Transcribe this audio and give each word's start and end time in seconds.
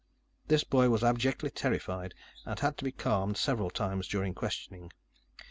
This 0.47 0.63
boy 0.63 0.89
was 0.89 1.03
abjectly 1.03 1.51
terrified 1.51 2.15
and 2.43 2.59
had 2.59 2.75
to 2.79 2.83
be 2.83 2.91
calmed 2.91 3.37
several 3.37 3.69
times 3.69 4.07
during 4.07 4.33
questioning. 4.33 4.91